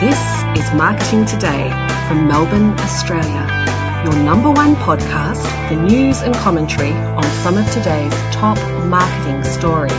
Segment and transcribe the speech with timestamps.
[0.00, 0.20] This
[0.56, 1.70] is Marketing Today
[2.06, 8.12] from Melbourne, Australia, your number one podcast for news and commentary on some of today's
[8.32, 9.90] top marketing stories.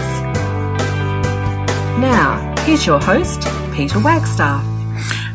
[2.00, 3.42] Now, here's your host,
[3.74, 4.64] Peter Wagstaff.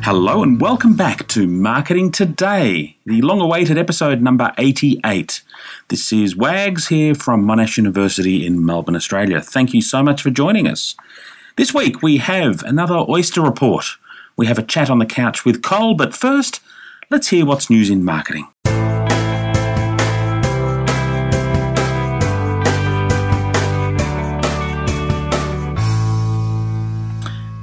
[0.02, 5.42] Hello and welcome back to Marketing Today, the long awaited episode number 88.
[5.88, 9.42] This is Wags here from Monash University in Melbourne, Australia.
[9.42, 10.94] Thank you so much for joining us.
[11.56, 13.98] This week we have another Oyster Report
[14.36, 16.60] we have a chat on the couch with Cole, but first,
[17.10, 18.48] let's hear what's news in marketing.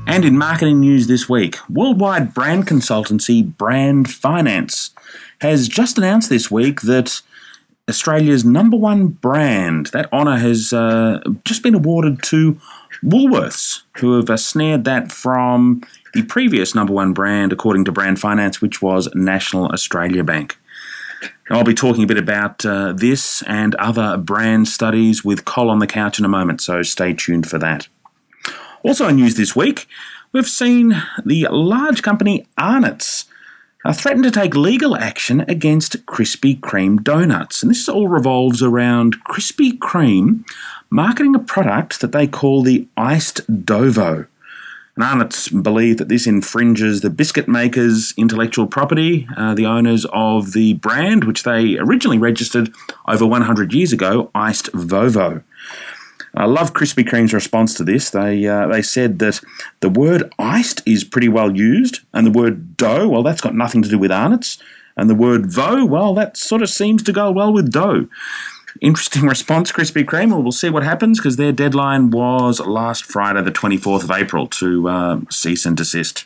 [0.08, 4.92] And in marketing news this week, worldwide brand consultancy Brand Finance
[5.40, 7.22] has just announced this week that
[7.90, 12.60] Australia's number one brand, that honour has uh, just been awarded to
[13.04, 15.82] Woolworths, who have uh, snared that from
[16.14, 20.58] the previous number one brand, according to Brand Finance, which was National Australia Bank.
[21.50, 25.80] I'll be talking a bit about uh, this and other brand studies with Col on
[25.80, 27.88] the couch in a moment, so stay tuned for that.
[28.84, 29.88] Also, in news this week,
[30.32, 33.26] we've seen the large company Arnott's
[33.84, 37.62] uh, threatened to take legal action against Krispy Kreme donuts.
[37.62, 40.44] And this all revolves around Krispy Kreme
[40.90, 44.28] marketing a product that they call the Iced Dovo.
[44.96, 50.52] And Arnott's believe that this infringes the biscuit makers' intellectual property, uh, the owners of
[50.52, 52.74] the brand, which they originally registered
[53.08, 55.44] over 100 years ago, Iced Vovo.
[56.34, 58.10] I love Krispy Kreme's response to this.
[58.10, 59.42] They uh, they said that
[59.82, 63.82] the word iced is pretty well used, and the word dough, well, that's got nothing
[63.82, 64.58] to do with Arnott's,
[64.96, 68.08] and the word vo, well, that sort of seems to go well with dough.
[68.80, 70.30] Interesting response, Krispy Kreme.
[70.30, 74.48] Well, We'll see what happens because their deadline was last Friday, the 24th of April,
[74.48, 76.26] to uh, cease and desist.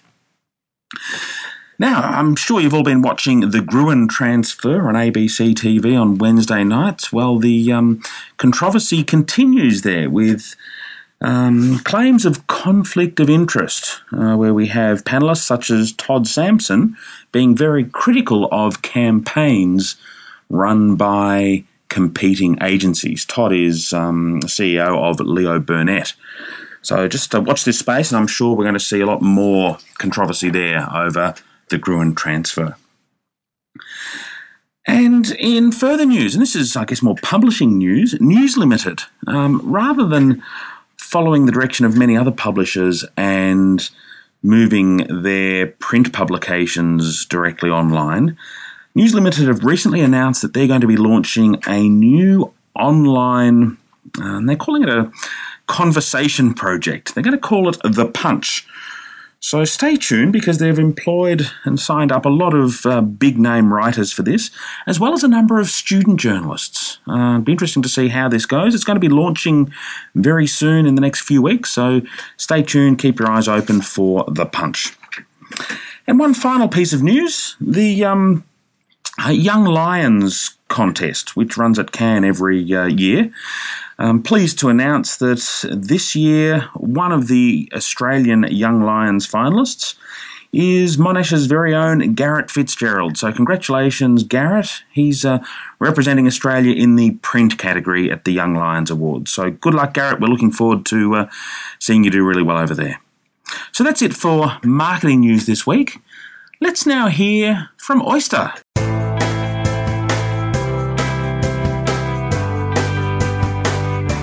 [1.77, 6.63] Now, I'm sure you've all been watching the Gruen transfer on ABC TV on Wednesday
[6.63, 7.11] nights.
[7.11, 8.01] Well, the um,
[8.37, 10.55] controversy continues there with
[11.19, 16.95] um, claims of conflict of interest, uh, where we have panelists such as Todd Sampson
[17.33, 19.97] being very critical of campaigns
[20.49, 23.25] run by competing agencies.
[23.25, 26.13] Todd is um, CEO of Leo Burnett.
[26.81, 29.21] So just uh, watch this space, and I'm sure we're going to see a lot
[29.21, 31.33] more controversy there over
[31.69, 32.75] the Gruen transfer.
[34.87, 39.59] And in further news, and this is, I guess, more publishing news, News Limited, um,
[39.63, 40.43] rather than
[40.97, 43.89] following the direction of many other publishers and
[44.43, 48.37] moving their print publications directly online,
[48.93, 53.77] News Limited have recently announced that they're going to be launching a new online,
[54.19, 55.11] uh, and they're calling it a
[55.67, 57.13] conversation project.
[57.13, 58.67] They're going to call it The Punch.
[59.39, 63.71] So stay tuned because they've employed and signed up a lot of uh, big name
[63.71, 64.49] writers for this,
[64.87, 66.99] as well as a number of student journalists.
[67.07, 68.73] Uh, be interesting to see how this goes.
[68.73, 69.71] It's going to be launching
[70.15, 72.01] very soon in the next few weeks, so
[72.37, 74.97] stay tuned, keep your eyes open for the punch.
[76.07, 78.43] And one final piece of news the um,
[79.29, 83.31] Young Lions contest, which runs at Cannes every uh, year.
[83.97, 89.95] I'm pleased to announce that this year, one of the Australian Young Lions finalists
[90.51, 93.17] is Monash's very own Garrett Fitzgerald.
[93.17, 94.83] So, congratulations, Garrett.
[94.91, 95.39] He's uh,
[95.79, 99.31] representing Australia in the print category at the Young Lions Awards.
[99.31, 100.19] So, good luck, Garrett.
[100.19, 101.29] We're looking forward to uh,
[101.79, 103.01] seeing you do really well over there.
[103.71, 105.99] So, that's it for marketing news this week.
[106.61, 108.53] Let's now hear from Oyster.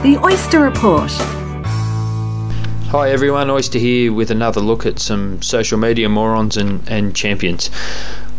[0.02, 1.12] The Oyster Report.
[2.90, 7.70] Hi everyone, Oyster here with another look at some social media morons and, and champions.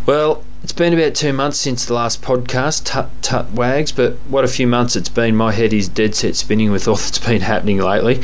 [0.05, 4.43] Well, it's been about two months since the last podcast, Tut Tut Wags, but what
[4.43, 5.37] a few months it's been.
[5.37, 8.19] My head is dead set spinning with all that's been happening lately.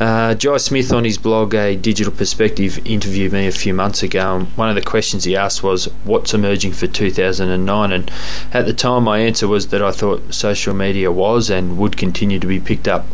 [0.00, 4.36] Uh, Jai Smith on his blog, A Digital Perspective, interviewed me a few months ago,
[4.36, 7.92] and one of the questions he asked was, What's emerging for 2009?
[7.92, 8.10] And
[8.54, 12.38] at the time, my answer was that I thought social media was and would continue
[12.38, 13.04] to be picked up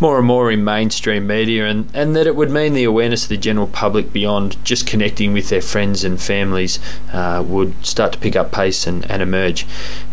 [0.00, 3.28] more and more in mainstream media, and, and that it would mean the awareness of
[3.28, 6.78] the general public beyond just connecting with their friends and families
[7.12, 9.66] uh, would start to pick up pace and, and emerge.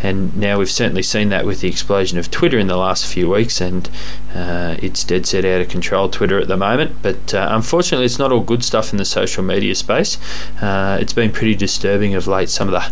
[0.04, 3.30] And now we've certainly seen that with the explosion of Twitter in the last few
[3.30, 3.90] weeks, and
[4.36, 8.20] uh, it's dead set out of control Twitter at the moment, but uh, unfortunately, it's
[8.20, 10.18] not all good stuff in the social media space.
[10.62, 12.50] Uh, it's been pretty disturbing of late.
[12.50, 12.92] Some of the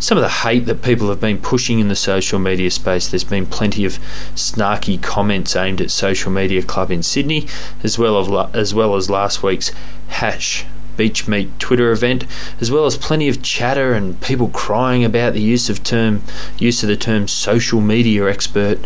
[0.00, 3.08] some of the hate that people have been pushing in the social media space.
[3.08, 3.98] There's been plenty of
[4.34, 7.46] snarky comments aimed at Social Media Club in Sydney,
[7.82, 9.72] as well as as well as last week's
[10.08, 10.64] hash
[10.98, 12.24] Beach Meet Twitter event,
[12.60, 16.22] as well as plenty of chatter and people crying about the use of term
[16.58, 18.84] use of the term social media expert,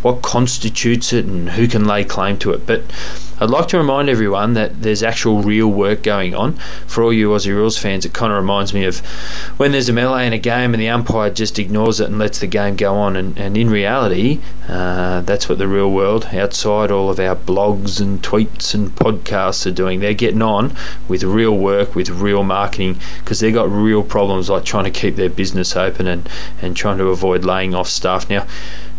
[0.00, 2.64] what constitutes it, and who can lay claim to it.
[2.64, 2.84] But
[3.40, 6.54] I'd like to remind everyone that there's actual real work going on.
[6.88, 8.98] For all you Aussie Rules fans, it kind of reminds me of
[9.58, 12.40] when there's a melee in a game and the umpire just ignores it and lets
[12.40, 13.14] the game go on.
[13.14, 18.00] And, and in reality, uh, that's what the real world, outside all of our blogs
[18.00, 20.00] and tweets and podcasts, are doing.
[20.00, 20.74] They're getting on
[21.06, 25.14] with real work, with real marketing, because they've got real problems like trying to keep
[25.14, 26.28] their business open and,
[26.60, 28.28] and trying to avoid laying off staff.
[28.28, 28.46] Now,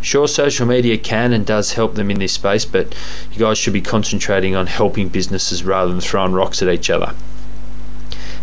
[0.01, 2.96] Sure, social media can and does help them in this space, but
[3.34, 7.13] you guys should be concentrating on helping businesses rather than throwing rocks at each other.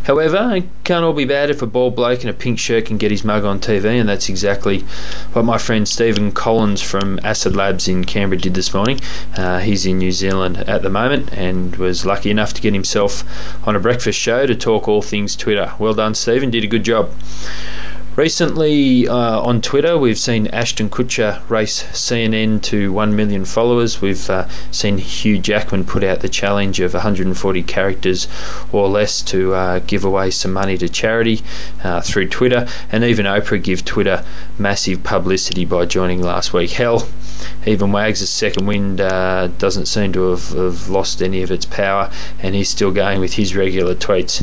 [0.06, 2.96] However, it can't all be bad if a bald bloke in a pink shirt can
[2.96, 4.84] get his mug on TV, and that's exactly
[5.32, 9.00] what my friend Stephen Collins from Acid Labs in Canberra did this morning.
[9.36, 13.24] Uh, he's in New Zealand at the moment and was lucky enough to get himself
[13.66, 15.72] on a breakfast show to talk all things Twitter.
[15.80, 17.10] Well done, Stephen, did a good job.
[18.16, 24.00] Recently uh, on Twitter, we've seen Ashton Kutcher race CNN to 1 million followers.
[24.00, 28.26] We've uh, seen Hugh Jackman put out the challenge of 140 characters
[28.72, 31.42] or less to uh, give away some money to charity
[31.84, 34.24] uh, through Twitter, and even Oprah give Twitter
[34.58, 36.70] massive publicity by joining last week.
[36.70, 37.06] Hell,
[37.66, 42.10] even Wags' second wind uh, doesn't seem to have, have lost any of its power,
[42.40, 44.42] and he's still going with his regular tweets.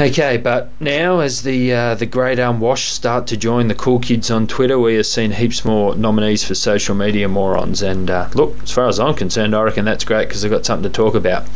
[0.00, 4.28] Okay, but now as the uh, the great unwashed start to join the cool kids
[4.28, 7.80] on Twitter, we have seen heaps more nominees for social media morons.
[7.80, 10.66] And uh, look, as far as I'm concerned, I reckon that's great because I've got
[10.66, 11.46] something to talk about.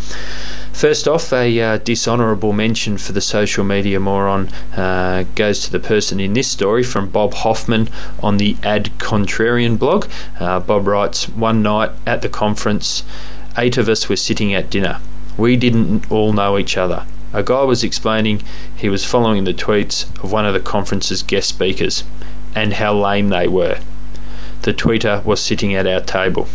[0.73, 5.81] First off, a uh, dishonourable mention for the social media moron uh, goes to the
[5.81, 7.89] person in this story from Bob Hoffman
[8.23, 10.07] on the Ad Contrarian blog.
[10.39, 13.03] Uh, Bob writes, One night at the conference,
[13.57, 15.01] eight of us were sitting at dinner.
[15.37, 17.05] We didn't all know each other.
[17.33, 18.43] A guy was explaining
[18.75, 22.05] he was following the tweets of one of the conference's guest speakers
[22.55, 23.79] and how lame they were.
[24.63, 26.49] The tweeter was sitting at our table.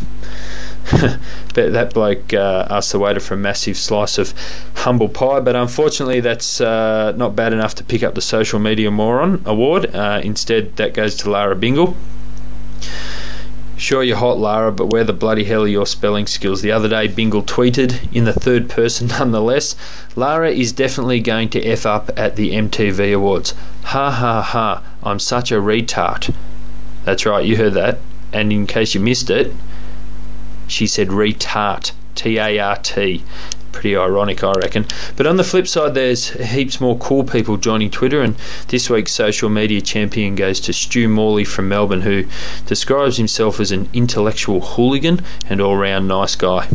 [0.92, 4.34] but that bloke uh, asked the waiter for a massive slice of
[4.76, 8.92] humble pie, but unfortunately, that's uh, not bad enough to pick up the social media
[8.92, 9.96] moron award.
[9.96, 11.96] Uh, instead, that goes to Lara Bingle.
[13.76, 16.62] Sure, you're hot, Lara, but where the bloody hell are your spelling skills?
[16.62, 19.76] The other day, Bingle tweeted, in the third person nonetheless,
[20.16, 23.56] Lara is definitely going to F up at the MTV Awards.
[23.86, 26.34] Ha ha ha, I'm such a retard.
[27.04, 27.98] That's right, you heard that.
[28.32, 29.52] And in case you missed it,
[30.68, 31.92] she said retard.
[32.16, 33.24] T A R T
[33.74, 34.86] pretty ironic, I reckon.
[35.18, 38.36] But on the flip side, there's heaps more cool people joining Twitter, and
[38.70, 42.24] this week's social media champion goes to Stu Morley from Melbourne, who
[42.68, 46.70] describes himself as an intellectual hooligan and all round nice guy.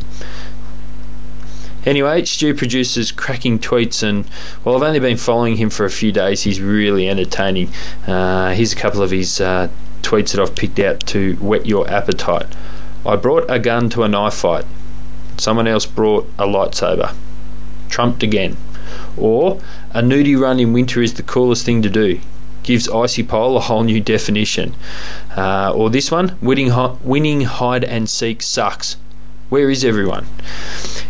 [1.87, 4.27] Anyway, Stu produces cracking tweets, and
[4.63, 7.71] while I've only been following him for a few days, he's really entertaining.
[8.07, 9.69] Uh, here's a couple of his uh,
[10.03, 12.47] tweets that I've picked out to whet your appetite.
[13.07, 14.67] I brought a gun to a knife fight.
[15.39, 17.15] Someone else brought a lightsaber.
[17.89, 18.57] Trumped again.
[19.17, 19.61] Or,
[19.93, 22.19] a nudie run in winter is the coolest thing to do.
[22.65, 24.75] Gives icy pole a whole new definition.
[25.37, 26.73] Uh, or this one, winning,
[27.05, 28.97] winning hide and seek sucks.
[29.49, 30.27] Where is everyone?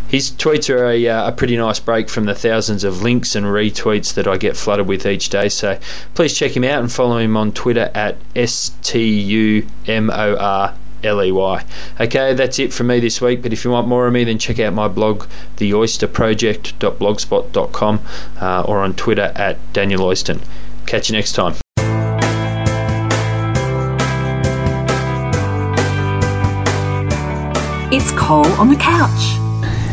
[0.08, 3.46] His tweets are a, uh, a, pretty nice break from the thousands of links and
[3.46, 5.48] retweets that I get flooded with each day.
[5.48, 5.78] So
[6.14, 10.36] please check him out and follow him on Twitter at S T U M O
[10.36, 11.64] R L E Y.
[12.00, 13.42] Okay, that's it from me this week.
[13.42, 15.24] But if you want more of me, then check out my blog,
[15.56, 18.00] theoysterproject.blogspot.com,
[18.40, 20.40] uh, or on Twitter at Daniel Oyston.
[20.86, 21.54] Catch you next time.
[27.90, 29.38] It's Cole on the couch.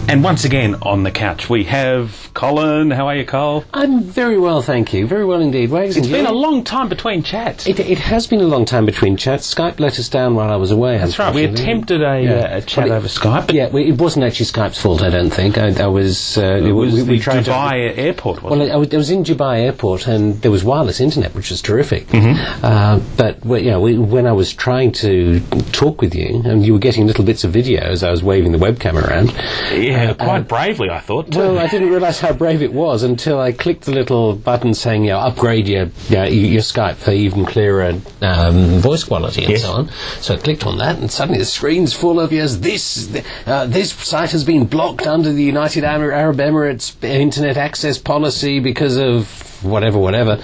[0.10, 2.92] And once again on the couch we have Colin.
[2.92, 3.66] How are you, Cole?
[3.74, 5.08] I'm very well, thank you.
[5.08, 5.72] Very well indeed.
[5.72, 6.32] Wags it's been you?
[6.32, 7.66] a long time between chats.
[7.66, 9.52] It, it, has been a long time between chats.
[9.52, 11.00] Skype let us down while I was away.
[11.00, 11.34] That's right.
[11.34, 12.32] We attempted a, yeah.
[12.32, 13.52] uh, a chat it, over Skype.
[13.52, 15.02] yeah, it wasn't actually Skype's fault.
[15.02, 15.58] I don't think.
[15.58, 16.38] I, I was.
[16.38, 18.44] Uh, it was we, we tried Dubai to, Airport.
[18.44, 18.94] well, it?
[18.94, 18.98] it?
[18.98, 22.08] was in Dubai Airport, and there was wireless internet, which was terrific.
[22.08, 22.66] Mm-hmm.
[22.66, 25.40] Uh, but you know, we, when I was trying to
[25.72, 28.52] talk with you, and you were getting little bits of video as I was waving
[28.52, 29.32] the webcam around.
[29.72, 31.36] Yeah, quite brave bravely, I thought.
[31.36, 35.04] Well, I didn't realise how brave it was until I clicked the little button saying,
[35.04, 39.52] you know, upgrade your, you know, your Skype for even clearer um, voice quality and
[39.52, 39.62] yes.
[39.62, 39.90] so on.
[40.22, 43.94] So I clicked on that, and suddenly the screen's full of yes, this uh, this
[43.94, 49.98] site has been blocked under the United Arab Emirates internet access policy because of whatever,
[50.00, 50.40] whatever.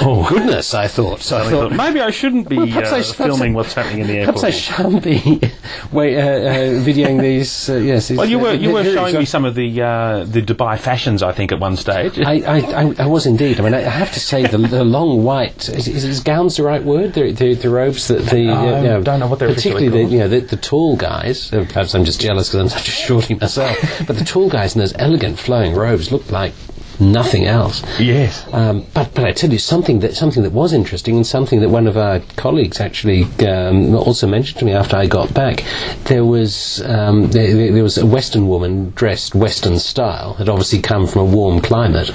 [0.00, 0.74] Oh goodness!
[0.74, 1.20] I thought.
[1.20, 3.74] So I thought maybe I shouldn't be Well, perhaps uh, I- perhaps filming I- what's
[3.74, 4.36] happening in the airport.
[4.36, 4.44] Perhaps.
[4.44, 5.40] I shan't be
[5.92, 7.68] wait, uh, uh, videoing these.
[7.70, 8.10] Uh, yes.
[8.10, 11.22] well, you were you uh, were showing me some of the uh, the Dubai fashions,
[11.22, 12.18] I think, at one stage.
[12.18, 13.60] I, I, I, I was indeed.
[13.60, 16.62] I mean, I have to say the, the long white is, is, is gowns the
[16.64, 17.14] right word?
[17.14, 19.88] The, the, the robes that the uh, I you know, don't know what they're particularly
[19.88, 21.52] the you know the, the tall guys.
[21.52, 23.76] uh, Perhaps I'm just jealous because I'm such a shorty myself.
[24.06, 26.52] but the tall guys in those elegant flowing robes looked like
[27.00, 27.82] nothing else.
[28.00, 28.46] yes.
[28.52, 31.68] Um, but but I tell you something that something that was interesting and something that
[31.68, 35.64] one of our colleagues actually um, also mentioned to me after I got back.
[36.04, 40.34] There was um, there, there was a Western woman dressed Western style.
[40.34, 42.10] Had obviously come from a warm climate.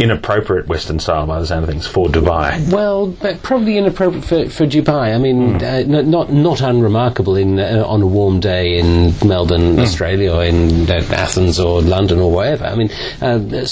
[0.00, 2.72] Inappropriate Western style, by the sound of things, for Dubai.
[2.72, 5.14] Well, but probably inappropriate for, for Dubai.
[5.14, 10.32] I mean, uh, not not unremarkable in uh, on a warm day in Melbourne, Australia,
[10.32, 12.64] or in uh, Athens or London or wherever.
[12.64, 13.66] I mean, uh, a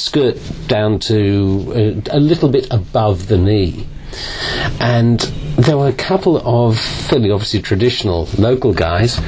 [0.67, 3.87] down to uh, a little bit above the knee.
[4.81, 5.21] And
[5.59, 9.21] there were a couple of fairly obviously traditional local guys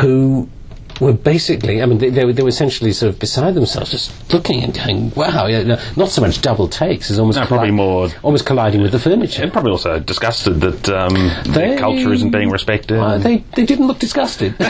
[0.00, 0.48] who
[1.00, 4.32] were basically, I mean, they, they, were, they were essentially sort of beside themselves, just
[4.32, 7.70] looking and going, wow, yeah, no, not so much double takes as almost, No, probably
[7.70, 9.42] more- almost colliding with the furniture.
[9.42, 11.14] And probably also disgusted that um,
[11.52, 12.98] They- their culture isn't being respected.
[12.98, 14.54] Uh, they, they didn't look disgusted.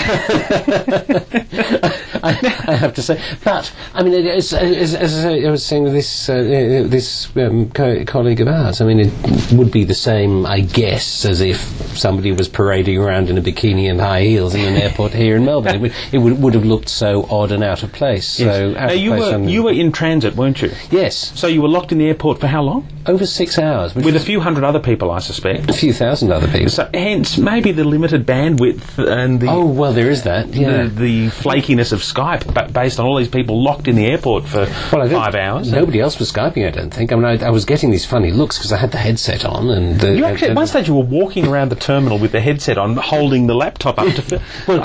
[2.23, 2.31] I,
[2.69, 6.29] I have to say, but I mean, as, as, as I was saying with this
[6.29, 10.47] uh, uh, this um, co- colleague of ours, I mean, it would be the same,
[10.47, 11.59] I guess, as if
[11.99, 15.45] somebody was parading around in a bikini and high heels in an airport here in
[15.45, 15.77] Melbourne.
[15.77, 18.27] It would, it would, would have looked so odd and out of place.
[18.29, 20.71] So out now, you were you were in transit, weren't you?
[20.91, 22.87] yes, So you were locked in the airport for how long?
[23.07, 25.69] over six hours With a few hundred other people, I suspect.
[25.71, 26.69] a few thousand other people.
[26.69, 30.49] So hence maybe the limited bandwidth and the Oh well, there is that.
[30.55, 30.83] Yeah.
[30.85, 34.45] the, the flakiness of Skype, but based on all these people locked in the airport
[34.47, 35.73] for Well, five hours.
[35.73, 36.67] Nobody else was skyping.
[36.67, 37.11] I don't think.
[37.13, 39.71] I mean, I, I was getting these funny looks because I had the headset on,
[39.71, 42.41] and uh, You actually, at one stage, you were walking around the terminal with the
[42.41, 44.43] headset on, holding the laptop up to.
[44.69, 44.79] Well,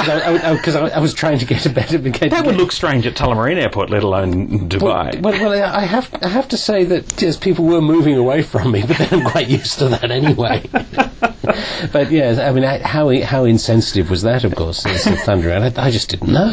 [0.56, 1.98] because I, I, I was trying to get a better.
[1.98, 5.22] Get, that would look strange at Tullamarine Airport, let alone Dubai.
[5.22, 8.42] Well, well, well, I have I have to say that yes, people were moving away
[8.44, 10.64] from me, but then I'm quite used to that anyway.
[11.92, 14.44] but yeah, I mean, I, how how insensitive was that?
[14.44, 16.52] Of course, as the thunder, and I, I just didn't know.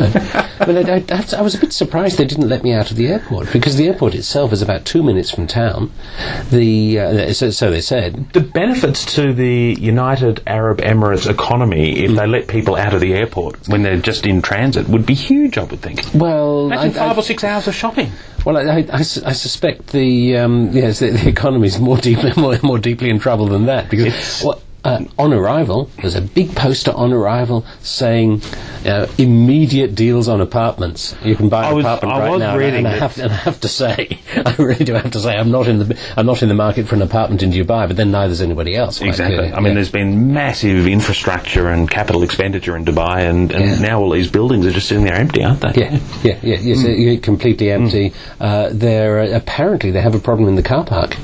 [0.60, 2.62] I mean, I, I, I have to- I was a bit surprised they didn't let
[2.62, 5.90] me out of the airport because the airport itself is about two minutes from town.
[6.50, 8.30] The uh, so, so they said.
[8.32, 13.14] the benefits to the United Arab Emirates economy if they let people out of the
[13.14, 16.00] airport when they're just in transit would be huge, I would think.
[16.14, 18.10] Well, Imagine I- five or six hours of shopping.
[18.44, 22.32] Well, I, I- I I suspect the um, yes the, the economy is more deeply
[22.40, 26.20] more, more deeply in trouble than that because It's- well, uh, on arrival there's a
[26.20, 28.42] big poster on arrival saying
[28.84, 31.14] uh, immediate deals on apartments.
[31.22, 32.88] You can buy I an was- apartment I right was now, and I- reading and
[32.88, 35.50] I, have to, and I have to say, I really do have to say, I'm
[35.52, 38.10] not in the I'm not in the market for an apartment in Dubai, but then
[38.10, 39.00] neither's anybody else.
[39.00, 39.36] Exactly.
[39.36, 39.52] clearly.
[39.54, 39.74] I mean, Yeah.
[39.74, 43.78] there's been massive infrastructure and capital expenditure in Dubai, and, and Yeah.
[43.78, 45.72] now all these buildings are just sitting there empty, aren't they?
[45.76, 48.12] Yeah, yeah, yeah, yes, uh, completely empty.
[48.40, 51.16] Uh, they're apparently they have a problem in the car park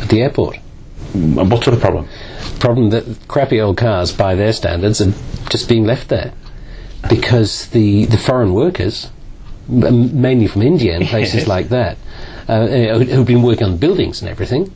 [0.00, 0.56] at the airport.
[1.12, 2.08] Mm, What sort of problem?
[2.62, 5.12] Problem that crappy old cars, by their standards, are
[5.50, 6.32] just being left there
[7.08, 9.10] because the the foreign workers,
[9.68, 11.98] m- mainly from India and places like that,
[12.48, 14.70] uh, who- who've been working on buildings and everything,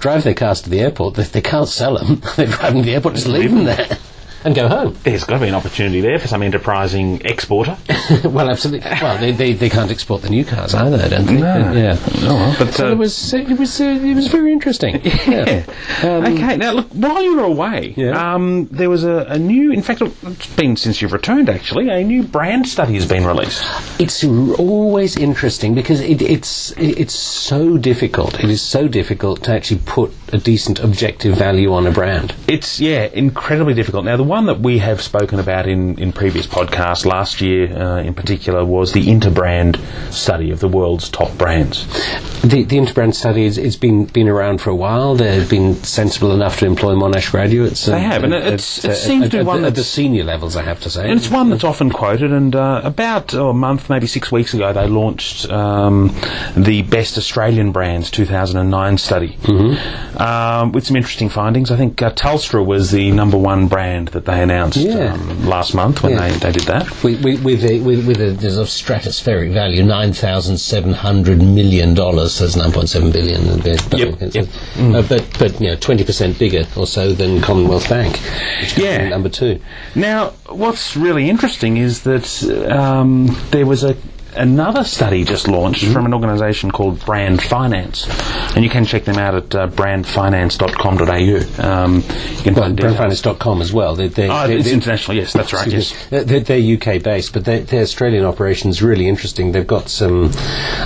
[0.00, 1.14] drive their cars to the airport.
[1.14, 2.22] They, they can't sell them.
[2.36, 3.98] they drive them to the airport, just leave them there,
[4.44, 4.96] and go home.
[5.02, 7.76] There's got to be an opportunity there for some enterprising exporter.
[8.24, 8.88] well, absolutely.
[9.00, 11.40] Well, they, they, they can't export the new cars either, don't they?
[11.40, 11.72] No.
[11.72, 11.96] Yeah.
[12.22, 15.00] Oh, well, but, so uh, it was it was uh, it was very interesting.
[15.28, 15.64] Yeah.
[16.02, 16.56] Um, okay.
[16.56, 16.86] Now, look.
[16.92, 18.34] While you were away, Yeah.
[18.34, 19.72] um, there was a, a new.
[19.72, 21.48] In fact, it's been since you've returned.
[21.50, 23.62] Actually, a new brand study has been released.
[24.00, 28.38] It's r- always interesting because it, it's it- it's so difficult.
[28.42, 32.34] It is so difficult to actually put a decent objective value on a brand.
[32.46, 34.04] It's yeah, incredibly difficult.
[34.04, 38.00] Now, the one that we have spoken about in, in previous podcasts last year, uh,
[38.02, 39.78] in particular, was the Interbrand
[40.12, 41.86] study of the world's top brands.
[42.42, 45.16] The the interbrand study is it's been been around for a while.
[45.16, 47.86] They've been sensible enough to employ Monash graduates.
[47.86, 50.56] They have, and it's- it seems to be one at the senior levels.
[50.56, 52.32] I have to say, And it's one that's often quoted.
[52.32, 56.14] And uh, about oh, a month, maybe six weeks ago, they launched um,
[56.56, 59.36] the Best Australian Brands 2009 study
[60.16, 61.70] um, with some interesting findings.
[61.70, 65.12] I think uh, Telstra was the number one brand that they announced Yeah.
[65.14, 66.28] um, last month when Yeah.
[66.28, 66.84] they, they did that.
[67.04, 71.40] with with with a, with, with a there's a stratospheric value, nine thousand seven hundred
[71.40, 72.34] million dollars.
[72.34, 73.48] So it's nine point seven billion.
[73.48, 73.56] uh,
[73.90, 74.46] But, Yep, it's- yep.
[74.94, 78.18] uh, but but you know twenty percent bigger or so than Commonwealth Bank.
[78.60, 79.08] Which Yeah.
[79.08, 79.60] number two.
[79.94, 82.26] Now, what's really interesting is that
[82.70, 83.96] um, there was a
[84.38, 88.06] another study just launched from an organisation called Brand Finance,
[88.54, 91.66] and you can check them out at uh, brandfinance.com.au.
[91.68, 93.94] Um, you can Well, brandfinance.com as well.
[93.94, 95.16] They, they, Oh, they- it's international.
[95.16, 95.66] Yes, that's right.
[95.66, 95.92] Yes.
[96.10, 99.52] They're, they're- they're UK based, but their, Australian operation is really interesting.
[99.52, 100.30] They've got some.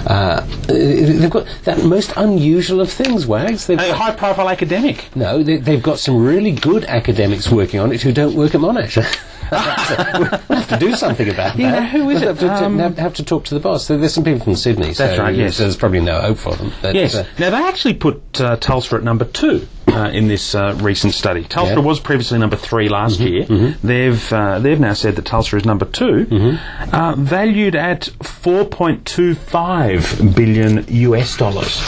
[0.06, 3.66] Uh, they've got that most unusual of things, Wags.
[3.66, 5.14] They've A got, high-profile academic.
[5.16, 8.60] no, they, they've got some really good academics working on it who don't work at
[8.60, 8.98] Monash.
[9.52, 10.24] we'll
[10.58, 11.90] have to do something about Yeah, that.
[11.90, 12.38] who is We'll it?
[12.38, 13.86] Have to, Um, have, have to talk to the boss.
[13.88, 14.92] There's some people from Sydney.
[14.92, 15.56] That's so, right, yes.
[15.56, 16.72] So there's probably no hope for them.
[16.80, 17.14] But, Yes.
[17.14, 21.14] uh, Now they actually put uh, Telstra at number two uh, in this uh, recent
[21.14, 21.44] study.
[21.44, 21.74] Telstra Yeah.
[21.76, 21.86] Mm-hmm.
[21.86, 23.44] was previously number three last year.
[23.82, 26.94] They've uh, they've now said that Telstra is number 2 Mm-hmm.
[26.94, 31.80] uh, valued at four point two five billion US dollars.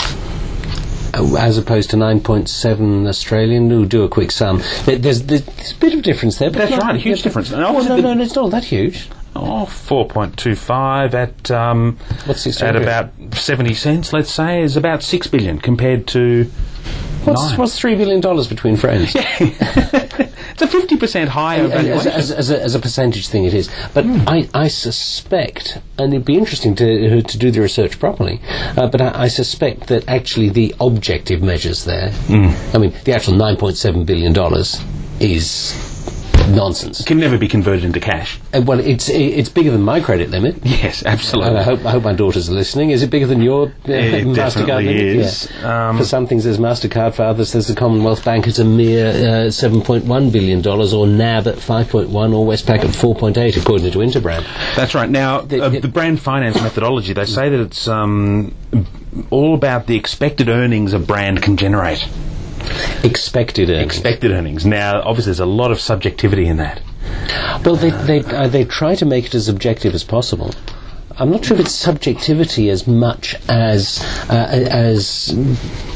[1.16, 3.68] As opposed to 9.7 Australian.
[3.68, 4.60] We'll do a quick sum.
[4.84, 5.42] There- There's, there's,
[5.72, 6.50] a bit of difference there.
[6.50, 7.52] But That's yeah, right, a huge difference.
[7.52, 9.08] And Oh, no, no, no, it's not that huge.
[9.36, 15.58] Oh, 4.25 at um, What's at about 70 cents, let's say, is about 6 billion
[15.58, 16.44] compared to
[17.24, 17.58] What's, nine.
[17.58, 19.12] what's $3 billion between friends?
[20.54, 22.12] it's a 50% higher as, valuation.
[22.12, 23.68] as, as, a, as a percentage thing, it is.
[23.92, 24.28] But hmm.
[24.28, 28.40] I, I suspect, and it'd be interesting to, uh, to do the research properly,
[28.76, 32.50] uh, but I, I suspect that actually the objective measures there, hmm.
[32.74, 34.34] I mean, the actual $9.7 billion
[35.20, 35.93] is
[36.48, 37.00] nonsense.
[37.00, 38.38] It can never be converted into cash.
[38.52, 40.56] Uh, well, it's it's bigger than my credit limit.
[40.64, 41.50] Yes, absolutely.
[41.50, 42.90] And I hope, I hope my daughters are listening.
[42.90, 44.96] Is it bigger than your uh, It MasterCard limit?
[44.96, 45.48] is.
[45.60, 45.88] Yeah.
[45.90, 47.14] Um, For some things, there's MasterCard.
[47.14, 51.56] For others, there's the Commonwealth Bank at a mere uh, $7.1 billion, or NAB at
[51.56, 54.44] 5.1, or Westpac at 4.8, according to Interbrand.
[54.76, 55.08] That's right.
[55.08, 58.54] Now, The- uh, the- the brand finance methodology, they say that it's um,
[59.30, 62.06] all about the expected earnings a brand can generate.
[63.04, 63.84] Expected earnings.
[63.94, 64.64] Expected earnings.
[64.66, 66.80] Now, obviously, there's a lot of subjectivity in that.
[67.64, 70.52] well, they, they, uh, they try to make it as objective as possible.
[71.16, 75.30] I'm not sure if it's subjectivity as much as uh, as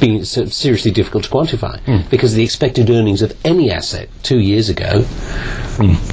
[0.01, 2.09] being sort of seriously difficult to quantify, Hmm.
[2.09, 5.05] because the expected earnings of any asset two years ago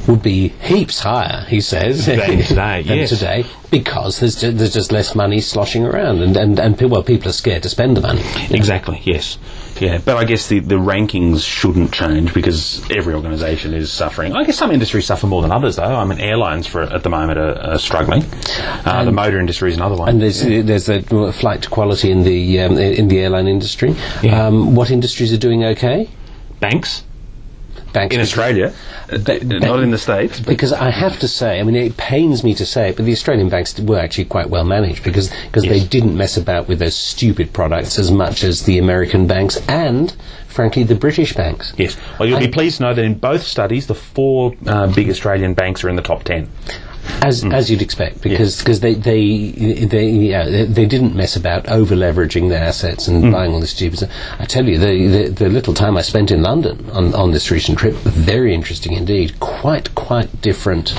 [0.07, 1.45] would be heaps higher.
[1.47, 2.07] He says.
[2.07, 3.09] Than today, than yes.
[3.09, 7.03] today, because there's just, there's just less money sloshing around, and and, and pe- well,
[7.03, 8.23] people are scared to spend the money.
[8.49, 9.37] Exactly, yes.
[9.79, 14.33] Yeah, but I guess the, the rankings shouldn't change because every organisation is suffering.
[14.33, 15.83] I guess some industries suffer more than others, though.
[15.83, 18.23] I mean, airlines for at the moment are, are struggling.
[18.85, 20.09] Uh, the motor industry is another one.
[20.09, 21.01] And there's there's a
[21.33, 23.95] flight to quality in the um, in the airline industry.
[24.23, 24.47] Yeah.
[24.47, 26.09] Um, what industries are doing okay?
[26.59, 27.03] Banks
[27.93, 28.73] Banks in Australia,
[29.11, 30.39] uh, Ba- not in the States.
[30.39, 33.11] Because I have to say, I mean, it pains me to say it, but the
[33.11, 36.95] Australian banks were actually quite well managed because because they didn't mess about with those
[36.95, 40.15] stupid products as much as the American banks and,
[40.47, 41.73] frankly, the British banks.
[41.77, 41.97] Yes.
[42.19, 45.53] Well, you'll be pleased to know that in both studies, the four uh, big Australian
[45.53, 46.49] banks are in the top ten.
[47.21, 51.67] As, as you'd expect, because cause they they they, yeah, they they didn't mess about
[51.67, 54.09] over leveraging their assets and buying all this stuff.
[54.39, 57.51] I tell you, the, the the little time I spent in London on, on this
[57.51, 59.39] recent trip, very interesting indeed.
[59.39, 60.93] Quite quite different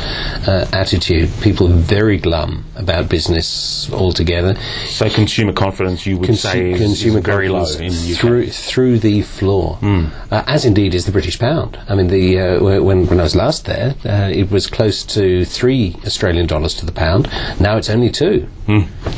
[0.49, 1.31] uh, attitude.
[1.41, 4.57] People very glum about business altogether.
[4.87, 8.21] So consumer confidence, you would Consu- say, is, consumer is very low in the UK.
[8.21, 11.79] through through the floor, uh, as indeed is the British pound.
[11.89, 15.45] I mean, the uh, when when I was last there, uh, it was close to
[15.45, 17.31] three Australian dollars to the pound.
[17.61, 18.49] Now it's only two.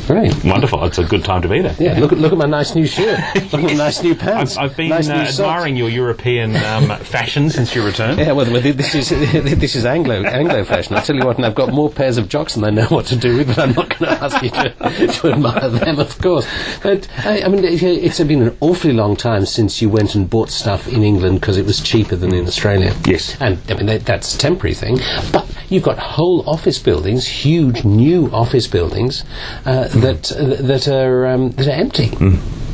[0.07, 0.31] Right.
[0.45, 0.83] Wonderful.
[0.85, 1.75] It's a good time to be there.
[1.79, 3.19] Yeah, look at look at my nice new shirt.
[3.35, 4.57] look at my nice new pants.
[4.57, 5.13] I've, I've been nice uh,
[5.43, 8.19] admiring your European um, fashion since your return.
[8.19, 9.09] Yeah, well, this is
[9.59, 10.95] this is Anglo Anglo fashion.
[10.95, 13.07] I tell you what, and I've got more pairs of jocks than I know what
[13.07, 16.15] to do with, but I'm not going to ask you to, to admire them, of
[16.19, 16.47] course.
[16.83, 20.29] But I, I mean, it- it's been an awfully long time since you went and
[20.29, 22.93] bought stuff in England because it was cheaper than in Australia.
[23.05, 23.35] Yes.
[23.41, 24.97] and I mean that, that's a temporary thing,
[25.31, 29.23] but you've got whole office buildings, huge new office buildings
[29.65, 32.11] uh, that uh, that are um, that are empty.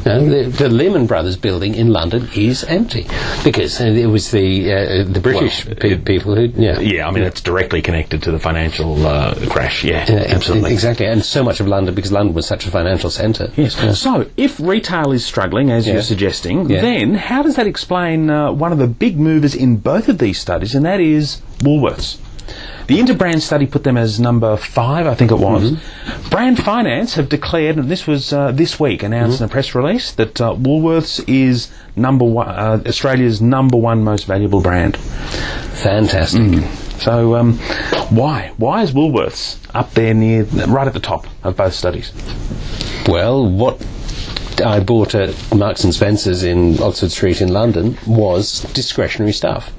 [0.05, 3.07] You know, the, the Lehman Brothers building in London is empty
[3.43, 7.07] because uh, it was the uh, the British Well, pe- it- people who yeah Yeah,
[7.07, 9.83] I mean, it's directly connected to the financial uh, crash.
[9.83, 10.73] Yeah, Yeah, absolutely.
[10.73, 13.51] exactly and so much of London because London was such a financial centre.
[13.55, 13.99] Yes.
[13.99, 15.93] So, if retail is struggling, as Yeah.
[15.93, 16.81] you're suggesting, Yeah.
[16.81, 20.37] then how does that explain uh, one of the big movers in both of these
[20.39, 22.17] studies, and that is Woolworths?
[22.87, 25.71] The Interbrand study put them as number five, I think it was.
[26.29, 30.11] Brand Finance have declared, and this was uh, this week announced in a press release,
[30.13, 34.97] that uh, Woolworths is number one, uh, Australia's number one most valuable brand.
[34.97, 36.63] Fantastic.
[36.99, 37.57] So, um,
[38.09, 38.53] why?
[38.57, 42.11] Why is Woolworths up there near, right at the top of both studies?
[43.07, 43.83] Well, what
[44.63, 49.73] I bought at Marks and Spencers in Oxford Street in London was discretionary stuff.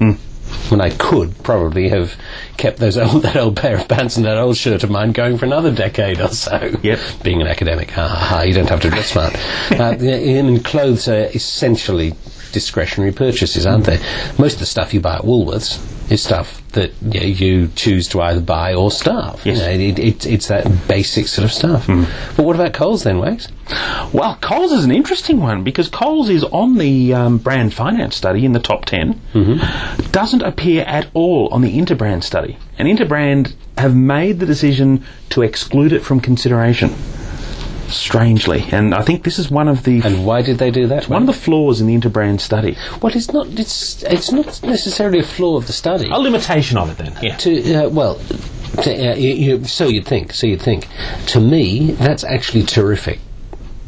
[0.69, 2.15] When I could probably have
[2.57, 5.37] kept those old, that old pair of pants and that old shirt of mine going
[5.37, 6.75] for another decade or so.
[6.81, 6.99] Yep.
[7.23, 9.35] Being an academic, ha ha, ha you don't have to dress smart.
[9.79, 12.13] uh, mean, clothes are essentially
[12.51, 13.97] discretionary purchases, aren't they?
[14.37, 18.07] Most of the stuff you buy at Woolworths is stuff that you, know, you choose
[18.09, 19.45] to either buy or starve.
[19.45, 19.57] Yes.
[19.57, 21.87] You know, it, it, it's that basic sort of stuff.
[21.87, 23.49] But what about Coles then, Wags?
[24.13, 28.45] Well, Coles is an interesting one because Coles is on the um, brand finance study
[28.45, 29.19] in the top 10.
[30.11, 32.57] Doesn't appear at all on the Interbrand study.
[32.77, 36.95] And Interbrand have made the decision to exclude it from consideration.
[37.89, 38.65] Strangely.
[38.71, 40.01] And I think this is one of the.
[40.03, 41.07] And why did they do that?
[41.07, 42.77] one of the flaws in the Interbrand study.
[43.01, 43.47] well, it's not.
[43.47, 46.09] It's it's not necessarily a flaw of the study.
[46.09, 47.17] A limitation of it then.
[47.21, 47.35] Yeah.
[47.37, 48.19] To uh, well,
[48.83, 50.33] to, uh, you, you, so you'd think.
[50.33, 50.87] So you'd think.
[51.27, 53.19] To me, that's actually terrific.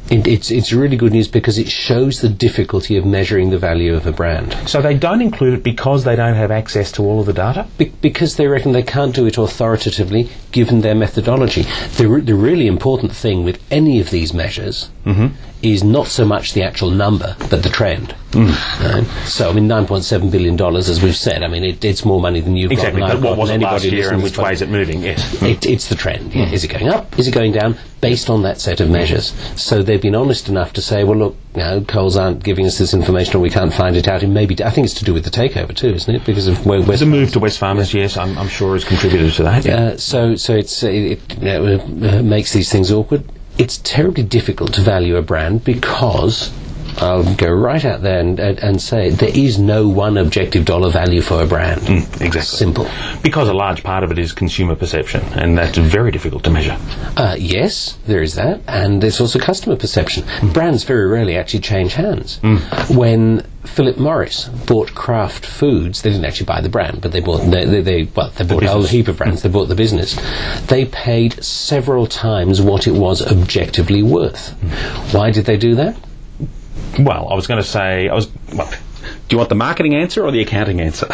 [0.09, 3.93] It, it's it's really good news because it shows the difficulty of measuring the value
[3.95, 4.57] of a brand.
[4.67, 7.67] So they don't include it because they don't have access to all of the data?
[7.77, 11.63] Be- because they reckon they can't do it authoritatively given their methodology.
[11.97, 15.35] The, the really important thing with any of these measures mm-hmm.
[15.61, 18.15] is not so much the actual number, but the trend.
[18.31, 18.49] Mm.
[18.83, 19.27] Right?
[19.27, 22.55] So, I mean, $9.7 billion, as we've said, I mean, it, it's more money than
[22.55, 23.01] you've Exactly.
[23.01, 23.11] got.
[23.11, 25.01] and But what was it last year and which way is it moving?
[25.01, 25.41] Yes.
[25.41, 26.33] it, it's the trend.
[26.33, 26.51] Yeah.
[26.51, 27.17] Is it going up?
[27.17, 27.77] Is it going down?
[28.01, 29.33] Based on that set of measures.
[29.61, 32.77] So they've been honest enough to say, well, look, you know, Coles aren't giving us
[32.77, 34.21] this information or we can't find it out.
[34.21, 36.25] It may be, I think it's to do with the takeover too, isn't it?
[36.25, 39.43] Because of where West The move to Wesfarmers, yes, I'm, I'm sure has contributed to
[39.43, 39.65] that.
[39.65, 43.23] uh, so, so it's, uh, it, you know, uh, makes these things awkward.
[43.57, 46.51] It's terribly difficult to value a brand because
[46.97, 50.89] I'll go right out there and, and, and say there is no one objective dollar
[50.89, 51.81] value for a brand.
[51.81, 52.41] Mm, exactly.
[52.41, 52.87] Simple.
[53.21, 56.77] Because a large part of it is consumer perception, and that's very difficult to measure.
[57.15, 60.23] Uh, yes, there is that, and there's also customer perception.
[60.23, 60.53] Mm.
[60.53, 62.39] Brands very rarely actually change hands.
[62.39, 62.95] Mm.
[62.95, 67.39] When Philip Morris bought Kraft Foods, they didn't actually buy the brand, but they bought
[67.51, 69.41] they, they, they well they bought a whole heap of brands.
[69.41, 70.15] They bought the business.
[70.67, 74.51] They paid several times what it was objectively worth.
[75.13, 75.97] Why did they do that?
[76.99, 78.29] Well, I was going to say, I was.
[78.53, 81.07] Well, do you want the marketing answer or the accounting answer?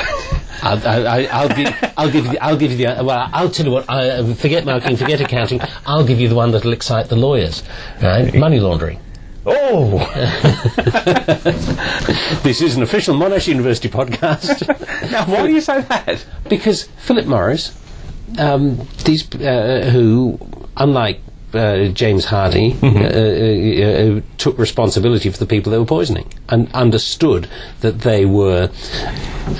[0.63, 2.31] I'll, I, I'll, give, I'll give you.
[2.31, 3.03] The, I'll give you the.
[3.03, 3.89] Well, I'll tell you what.
[3.89, 4.97] I, forget marketing.
[4.97, 5.61] Forget accounting.
[5.85, 7.63] I'll give you the one that'll excite the lawyers.
[8.01, 8.33] Right?
[8.33, 8.99] Money laundering.
[9.45, 9.99] oh!
[12.43, 14.67] This is an official Monash University podcast.
[15.11, 16.23] now, why do you say that?
[16.47, 17.75] because Philip Morris,
[18.37, 20.39] um, these uh, who,
[20.77, 21.21] unlike
[21.53, 22.97] uh, James Hardie, Mm-hmm.
[22.97, 27.47] uh, uh, uh, took responsibility for the people they were poisoning and understood
[27.81, 28.69] that they were.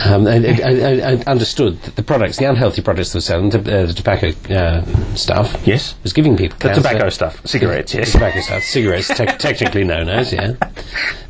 [0.04, 0.60] Um, and, and-
[1.02, 4.32] and- understood that the products, the unhealthy products they were selling, to, uh, the tobacco
[4.50, 4.84] uh,
[5.16, 5.94] stuff, Yes.
[6.02, 6.82] was giving people The cancer.
[6.82, 7.46] tobacco stuff.
[7.46, 8.12] Cigarettes, yes.
[8.12, 10.54] Tobacco stuff, cigarettes, te- technically known as, yeah.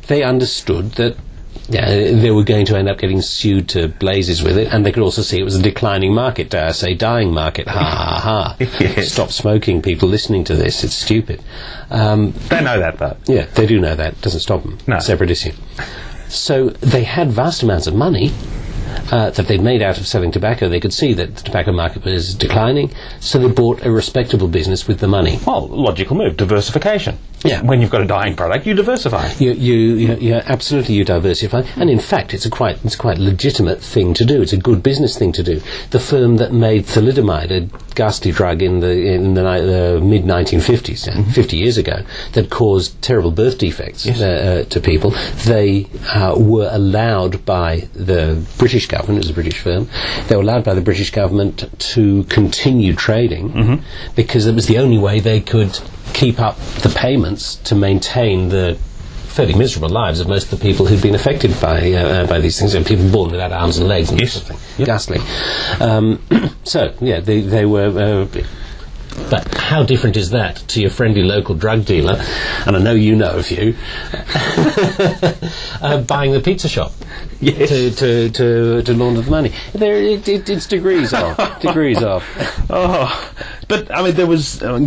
[0.06, 1.16] They understood that
[1.68, 4.92] yeah, they were going to end up getting sued to blazes with it, and they
[4.92, 7.66] could also see it was a declining market, dare I say, dying market.
[7.68, 8.56] Ha ha ha.
[8.80, 9.12] Yes.
[9.12, 10.84] Stop smoking, people listening to this.
[10.84, 11.42] It's stupid.
[11.90, 13.16] Um, They know that, though.
[13.26, 14.20] yeah, they do know that.
[14.20, 14.78] Doesn't stop them.
[14.86, 14.98] No.
[15.00, 15.52] Separate issue.
[16.28, 18.32] So they had vast amounts of money
[19.12, 20.68] uh, that they'd made out of selling tobacco.
[20.68, 24.88] They could see that the tobacco market was declining, so they bought a respectable business
[24.88, 25.38] with the money.
[25.46, 27.18] Well, logical move, diversification.
[27.44, 27.62] Yeah.
[27.62, 29.32] When you've got a dying product, you diversify.
[29.38, 33.18] You, you, you, you absolutely you diversify, and in fact, it's a quite it's quite
[33.18, 34.42] legitimate thing to do.
[34.42, 35.60] It's a good business thing to do.
[35.90, 41.08] The firm that made thalidomide, a ghastly drug in the in the, the mid 1950s,
[41.08, 45.10] uh, 50 years ago, that caused terrible birth defects uh, uh, to people,
[45.44, 49.18] they uh, were allowed by the British government.
[49.18, 49.88] It was a British firm.
[50.28, 53.82] They were allowed by the British government to continue trading
[54.14, 55.78] because it was the only way they could
[56.16, 58.74] keep up the payments to maintain the
[59.28, 62.40] fairly miserable lives of most of the people who'd been affected by uh, uh, by
[62.40, 64.32] these things, and people born without arms and legs and Yes.
[64.32, 65.18] something ghastly.
[65.78, 66.18] Um,
[66.64, 68.26] so yeah, they they were.
[68.34, 68.42] Uh,
[69.30, 72.22] but how different is that to your friendly local drug dealer?
[72.66, 73.74] And I know you know a few.
[75.82, 76.92] uh, buying the pizza shop
[77.40, 77.68] Yes.
[77.68, 79.52] to, to, to, to launder the money.
[79.74, 81.60] There, it, it, it's degrees off.
[81.60, 82.24] degrees off.
[82.70, 83.34] Oh,
[83.68, 84.86] but I mean, there was um,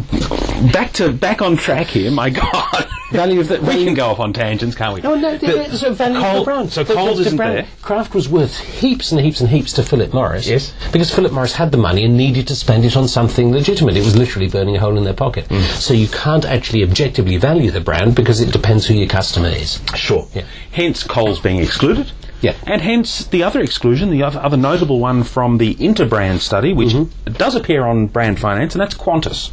[0.72, 2.12] back to back on track here.
[2.12, 5.02] My God, Value of the- we can go off on tangents, can't we?
[5.02, 6.72] No, no, The- the, so value of the brand.
[6.72, 7.66] So The- the- Coles the isn't brand- there.
[7.82, 10.48] Kraft was worth heaps and heaps and heaps to Philip Morris.
[10.48, 10.74] Yes.
[10.92, 13.98] Because Philip Morris had the money and needed to spend it on something legitimate.
[13.98, 15.48] It was literally burning a hole in their pocket.
[15.50, 15.64] Mm.
[15.80, 19.80] So you can't actually objectively value the brand because it depends who your customer is.
[19.96, 20.28] Sure.
[20.36, 20.44] Yeah.
[20.72, 22.12] Hence, Coles being excluded.
[22.42, 22.54] Yeah.
[22.68, 26.90] And hence the other exclusion, the other, other notable one from the Interbrand study, which
[26.94, 27.34] Mm-hmm.
[27.34, 29.50] does appear on Brand Finance, and that's Qantas.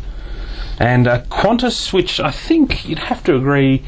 [0.78, 3.78] And uh, Qantas, which I think you'd have to agree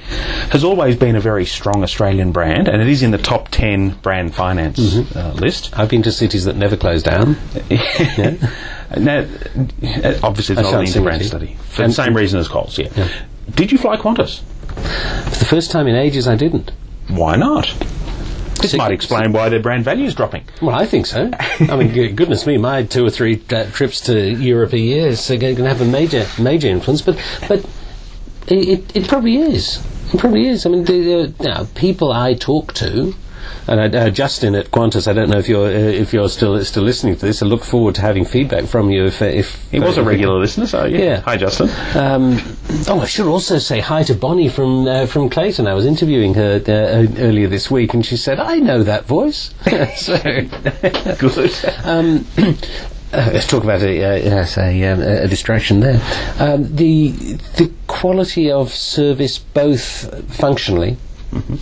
[0.50, 3.90] has always been a very strong Australian brand, and it is in the top 10
[4.02, 5.18] brand finance Mm-hmm.
[5.18, 5.78] uh, list.
[5.78, 7.36] I've been to cities that never close down.
[8.96, 9.18] Now,
[10.22, 12.78] obviously, it's I not an brand study for And- the same reason as Coles.
[12.78, 12.88] Yeah.
[12.96, 13.08] Yeah.
[13.54, 14.40] Did you fly Qantas?
[14.40, 16.72] For the first time in ages, I didn't.
[17.08, 17.66] Why not?
[18.60, 20.44] This might explain why their brand value is dropping.
[20.60, 21.30] Well, I think so.
[21.60, 25.28] I mean, goodness me, my two or three uh, trips to Europe a year is
[25.28, 27.02] going to have a major, major influence.
[27.02, 27.18] But,
[27.48, 27.64] but
[28.48, 29.84] it, it, probably is.
[30.12, 30.66] It probably is.
[30.66, 33.14] I mean, the, uh, people I talk to,
[33.66, 36.82] and uh, Justin at Qantas, I don't know if you're uh, if you're still still
[36.82, 37.42] listening to this.
[37.42, 39.06] I look forward to having feedback from you.
[39.06, 40.98] If, uh, if He was a regular listener, so yeah.
[40.98, 41.20] Yeah.
[41.20, 41.68] Hi, Justin.
[41.94, 42.38] Um,
[42.88, 45.66] oh, I should also say hi to Bonnie from uh, from Clayton.
[45.66, 49.54] I was interviewing her uh, earlier this week, and she said, "I know that voice."
[49.96, 50.18] so,
[51.18, 51.54] Good.
[51.84, 52.26] um,
[53.12, 56.00] uh, let's talk about a, uh, um, a distraction there.
[56.38, 57.10] Um, the
[57.56, 60.98] the quality of service, both functionally.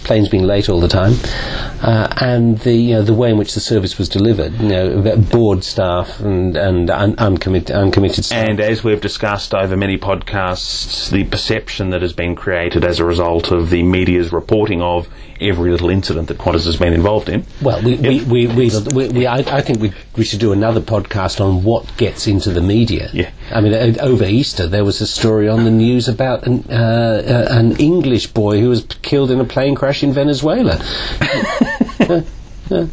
[0.04, 1.14] Planes being late all the time,
[1.82, 4.52] uh, and the you know, the way in which the service was delivered.
[4.60, 8.48] You know, bored staff and and un- uncommitted uncommitted staff.
[8.48, 13.04] And as we've discussed over many podcasts, the perception that has been created as a
[13.04, 15.08] result of the media's reporting of
[15.40, 17.44] every little incident that Qantas has been involved in.
[17.60, 20.80] Well, we, we, we, we, we, we I, I think we, we should do another
[20.80, 23.10] podcast on what gets into the media.
[23.12, 23.30] Yeah.
[23.50, 27.54] I mean, over Easter, there was a story on the news about an, uh, uh,
[27.54, 30.78] an English boy who was killed in a plane crash in Venezuela.
[31.98, 32.20] Uh,
[32.70, 32.86] uh,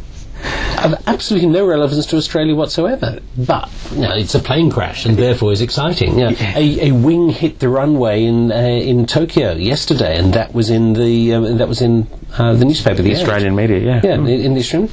[0.82, 3.20] Of absolutely no relevance to Australia whatsoever.
[3.36, 6.18] But you know, it's a plane crash, and therefore is exciting.
[6.18, 10.54] You know, a, a wing hit the runway in uh, in Tokyo yesterday, and that
[10.54, 12.06] was in the uh, that was in
[12.38, 13.14] uh, the newspaper, the.
[13.14, 14.00] Australian media, yeah.
[14.02, 14.90] Yeah, in, in the Australian.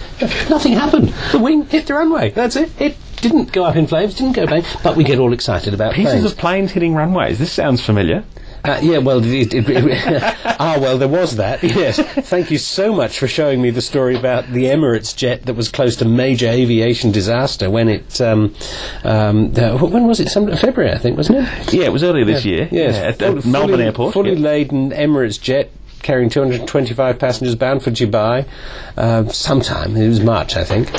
[0.49, 1.07] Nothing happened.
[1.31, 2.31] The wing hit the runway.
[2.31, 2.69] That's it.
[2.81, 5.93] It didn't go up in flames, didn't go bang, but we get all excited about
[5.93, 6.31] Pieces planes.
[6.31, 7.39] of planes hitting runways.
[7.39, 8.23] This sounds familiar.
[8.63, 11.63] Uh, yeah, well, it, it, it, ah, well, there was that.
[11.63, 15.55] Yes, thank you so much for showing me the story about the Emirates jet that
[15.55, 18.53] was close to major aviation disaster when it, um,
[19.03, 20.29] um, uh, when was it?
[20.29, 21.73] Some February, I think, wasn't it?
[21.73, 22.67] Yeah, it was earlier this year.
[22.71, 24.13] Yes, Yeah, at, at Melbourne Airport.
[24.13, 24.39] fully yeah.
[24.39, 25.71] laden Emirates jet
[26.03, 28.47] carrying 225 passengers bound for Dubai.
[28.97, 30.91] Uh, sometime it was March, I think.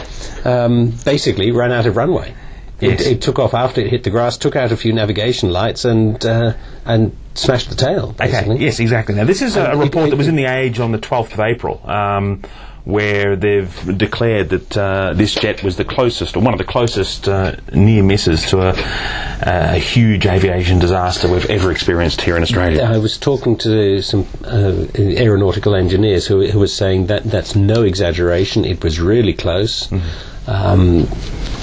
[0.46, 2.34] Um, basically, ran out of runway.
[2.80, 3.06] It, Yes.
[3.06, 6.24] it took off after it hit the grass, took out a few navigation lights, and
[6.26, 8.12] uh, and smashed the tail.
[8.12, 8.54] Basically.
[8.54, 9.14] Okay, yes, exactly.
[9.14, 11.40] Now, this is a, a report that was in The Age on the 12th of
[11.40, 12.42] April, um,
[12.84, 17.28] where they've declared that uh, this jet was the closest, or one of the closest
[17.28, 18.74] uh, near misses to a,
[19.42, 22.82] a huge aviation disaster we've ever experienced here in Australia.
[22.82, 27.82] I was talking to some uh, aeronautical engineers who, who were saying that that's no
[27.82, 28.64] exaggeration.
[28.64, 29.88] It was really close.
[30.48, 31.06] Um,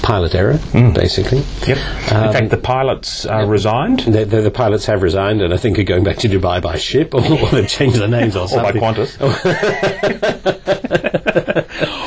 [0.02, 1.42] pilot error, basically.
[1.66, 1.76] Yep.
[1.78, 4.00] in Um, fact, the pilots uh, resigned.
[4.00, 6.76] The, the, the pilots have resigned, and I think are going back to Dubai by
[6.76, 8.82] ship, or they've changed their names or Or by something.
[8.82, 9.16] Qantas.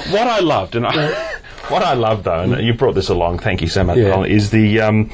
[0.12, 1.40] what I loved, and I,
[1.74, 4.22] what I love though, and you brought this along, thank you so much, Yeah.
[4.24, 5.10] Is the um,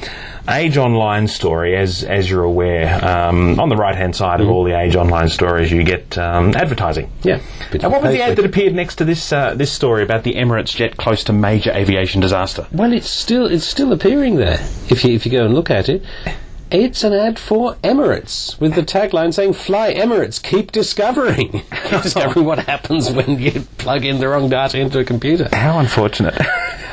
[0.48, 1.76] Age Online story.
[1.76, 5.28] As as you're aware, um, on the right hand side of all the Age Online
[5.28, 7.10] stories, you get um, advertising.
[7.22, 7.40] Yeah.
[7.72, 10.34] Of what was the ad that appeared next to this uh, this story about the
[10.34, 12.66] Emirates jet close to major aviation disaster?
[12.72, 14.60] Well, it's still it's still appearing there.
[14.88, 16.02] If you if you go and look at it,
[16.70, 21.50] it's an ad for Emirates with the tagline saying "Fly Emirates, keep discovering."
[21.84, 25.48] keep discovering what happens when you plug in the wrong data into a computer.
[25.52, 26.40] How unfortunate.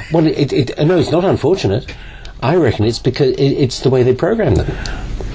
[0.09, 1.93] Well, it, it, no, it's not unfortunate.
[2.41, 4.67] I reckon it's because it, it's the way they program them.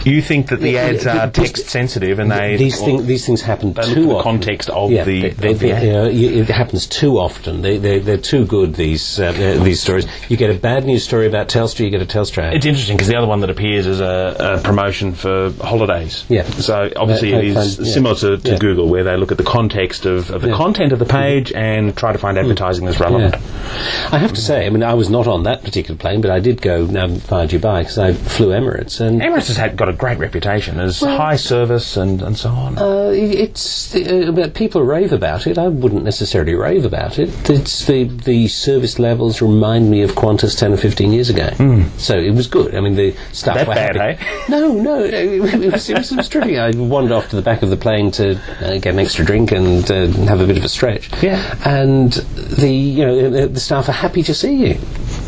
[0.05, 3.25] You think that the Yeah, ads yeah, are text sensitive and they these things these
[3.27, 4.23] things happen they look too often.
[4.23, 7.63] context of yeah, the- they, the you know, it happens too often.
[7.63, 8.75] They, they, they're too good.
[8.75, 10.07] These uh, uh, these stories.
[10.29, 12.45] You get a bad news story about Telstra, you get a Telstra.
[12.45, 12.55] ad.
[12.55, 16.25] It's interesting because the other one that appears is a, a promotion for holidays.
[16.29, 16.45] Yeah.
[16.45, 17.93] So obviously Uh, it is I find- yeah.
[17.95, 18.59] similar to, to.
[18.59, 21.97] Google, where they look at the context of, of the content of the page and
[21.97, 23.35] try to find advertising that's relevant.
[24.13, 26.39] I have to say, I mean, I was not on that particular plane, but I
[26.41, 29.92] did go um, via Dubai because I flew Emirates, and Emirates has had, got a
[29.97, 32.79] great reputation as high service and, and so on.
[32.79, 35.59] uh, it- it's uh, people rave about it.
[35.59, 37.29] I wouldn't necessarily rave about it.
[37.51, 41.51] It's the the service levels remind me of Qantas ten or fifteen years ago,
[41.99, 42.75] so it was good.
[42.75, 44.23] I mean, the staff That were bad, happy.
[44.23, 44.45] hey?
[44.49, 45.41] No, no, it, it
[45.73, 46.57] was, it was, it was terrific.
[46.59, 49.53] I wandered off to the back of the plane to uh, get an extra drink
[49.53, 51.11] and uh, have a bit of a stretch.
[51.23, 51.57] Yeah.
[51.65, 54.79] and the you know the, the staff are happy to see you.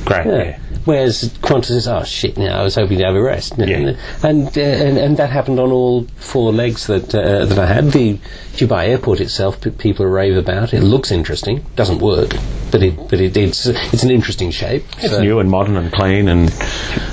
[0.05, 0.27] great.
[0.27, 0.59] Yeah.
[0.85, 3.55] Whereas Qantas is, oh shit, know, I was hoping to have a rest.
[3.57, 3.97] Yeah.
[4.23, 7.93] And, uh, and and that happened on all four legs that uh, that I had.
[7.93, 8.19] The
[8.55, 10.75] Dubai airport itself, p- people rave about.
[10.75, 11.65] It looks interesting.
[11.77, 12.35] Doesn't work.
[12.75, 14.85] But it but it, it's it's an interesting shape.
[14.99, 16.53] It's So- new and modern and clean, and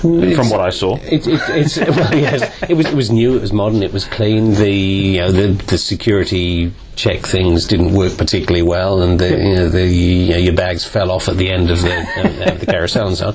[0.01, 3.41] from what I saw, It, it, it's well, yes, it was it was new, it
[3.41, 4.55] was modern, it was clean.
[4.55, 9.55] The you know, the the security check things didn't work particularly well, and the you
[9.55, 12.65] know, the you know, your bags fell off at the end of the uh, the
[12.65, 13.33] carousel and so on.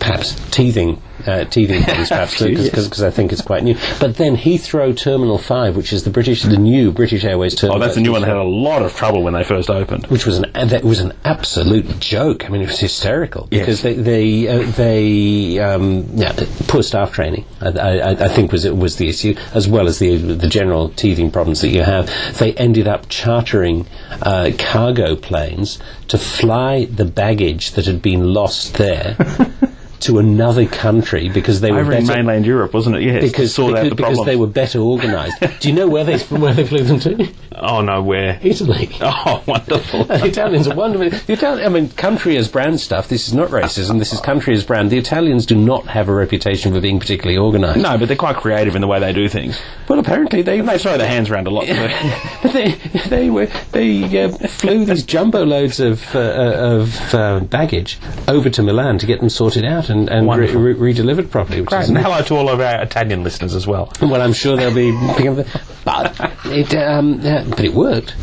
[0.00, 1.02] Perhaps teething.
[1.28, 3.76] Uh, teething problems, perhaps, because I think it's quite new.
[4.00, 7.76] But then Heathrow Terminal Five, which is the British, the new British Airways terminal.
[7.76, 10.06] oh, that's the new one that had a lot of trouble when they first opened.
[10.06, 12.46] which was an that was an absolute joke.
[12.46, 13.60] I mean, it was hysterical Yes.
[13.60, 16.32] because they they uh, they um, yeah,
[16.68, 17.44] poor staff training.
[17.60, 20.88] I, I, I think was it was the issue as well as the the general
[20.90, 22.08] teething problems that you have.
[22.38, 23.86] They ended up chartering
[24.22, 29.16] uh, cargo planes to fly the baggage that had been lost there.
[30.00, 33.02] To another country because they were Over in better, mainland Europe, wasn't it?
[33.02, 35.42] Yes, because, because, because they were better organised.
[35.60, 37.28] Do you know where they where they flew them to?
[37.60, 38.38] Oh no, where?
[38.42, 38.90] Italy.
[39.00, 40.04] Oh, wonderful.
[40.04, 41.10] the Italians are wonderful.
[41.26, 43.08] The Italian, I mean, country as brand stuff.
[43.08, 43.98] This is not racism.
[43.98, 44.90] This is country as brand.
[44.90, 47.78] The Italians do not have a reputation for being particularly organised.
[47.80, 49.58] no, but they're quite creative in the way they do things.
[49.88, 51.66] Well, apparently they They throw their hands around a lot.
[51.66, 52.48] too.
[52.52, 52.72] they
[53.08, 58.50] they were they uh, flew these jumbo loads of uh, uh, of uh, baggage over
[58.50, 61.60] to Milan to get them sorted out and, and re- re- re-delivered properly.
[61.60, 63.92] Which Great, is and hello to all of our Italian listeners as well.
[64.02, 65.60] Well, I'm sure they'll be picking up the.
[65.84, 66.14] But
[66.46, 68.14] it, um, uh, but it worked.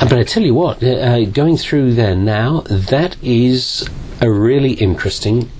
[0.00, 3.88] Uh, but I tell you what, uh, uh, going through there now, that is
[4.20, 5.50] a really interesting.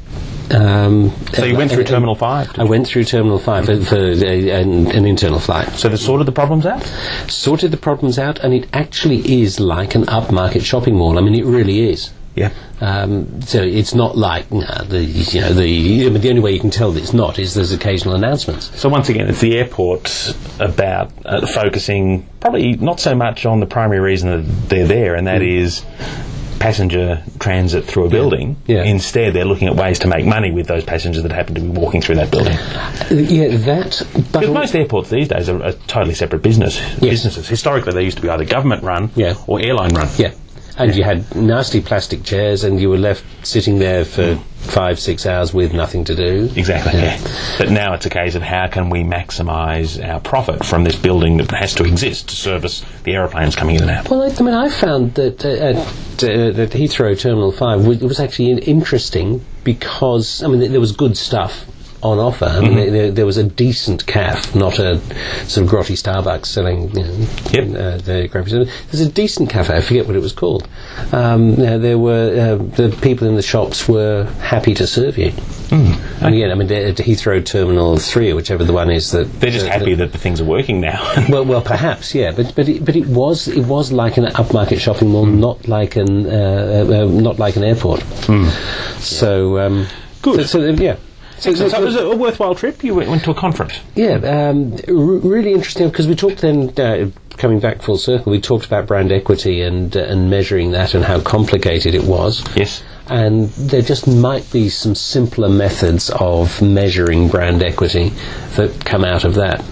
[0.51, 2.59] Um, So you went through uh, uh, Terminal Five.
[2.59, 5.69] I went through Terminal 5 for, for uh, an, an internal flight.
[5.71, 6.83] So they sorted the problems out.
[7.29, 11.19] Sorted the problems out, and it actually is like an upmarket shopping mall.
[11.19, 12.11] I mean, it really is.
[12.39, 12.51] Yeah.
[12.81, 16.53] Um, so it's not like nah, the you know the I mean, the only way
[16.53, 18.79] you can tell that it's not is there's occasional announcements.
[18.81, 23.67] So once again, it's the airport about uh, focusing probably not so much on the
[23.67, 25.85] primary reason that they're there, and that is
[26.59, 28.57] passenger transit through a building.
[28.67, 28.83] Yeah.
[28.83, 31.69] Instead, they're looking at ways to make money with those passengers that happen to be
[31.69, 32.55] walking through that building.
[33.11, 34.03] Yeah, that.
[34.33, 37.49] But Because most airports these days are, are totally separate business businesses.
[37.49, 39.35] Historically, they used to be either government run Yeah.
[39.47, 40.09] or airline run.
[40.17, 40.33] Yeah.
[40.79, 45.27] And you had nasty plastic chairs, and you were left sitting there for five, six
[45.27, 46.51] hours with nothing to do.
[46.55, 46.93] Exactly.
[47.01, 47.19] Yeah.
[47.59, 51.39] But now it's a case of how can we maximise our profit from this building
[51.39, 54.11] that has to exist to service the aeroplanes coming in and out.
[54.11, 55.77] Well, I, I mean, I found that uh, at,
[56.23, 61.17] uh, at Heathrow Terminal 5, it was actually interesting because, I mean, there was good
[61.17, 61.67] stuff
[62.03, 62.45] on offer.
[62.47, 65.01] I mean, there- there, there was a decent cafe, not a
[65.47, 67.65] sort of grotty Starbucks selling you know, Yep.
[67.69, 68.69] uh, the stuff.
[68.91, 70.69] There's a decent cafe, I forget what it was called.
[71.13, 75.33] Um, there were, uh, the people in the shops were happy to serve you.
[75.71, 79.25] And again, I mean, at Heathrow Terminal 3, or whichever the one is that...
[79.41, 81.03] They're just that- happy that the things are working now.
[81.29, 84.81] well, well, perhaps, yeah, but but it, but it was it was like an upmarket
[84.81, 86.31] shopping mall, not like an uh,
[86.89, 88.03] uh, uh, not like an airport.
[88.99, 89.87] So um,
[90.23, 90.49] Good.
[90.49, 90.97] So, so, yeah.
[91.39, 92.83] So, so it was a, worthwhile trip.
[92.83, 93.75] You went, went to a conference.
[93.95, 96.73] yeah, um, r- really interesting because we talked then.
[96.79, 100.95] Uh, Coming back full circle, we talked about brand equity and uh, and measuring that
[100.95, 102.45] and how complicated it was.
[102.57, 102.83] Yes.
[103.07, 108.09] And there just might be some simpler methods of measuring brand equity
[108.57, 109.65] that come out of that.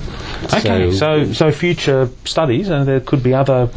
[0.55, 3.69] Okay, so so future studies, and there could be other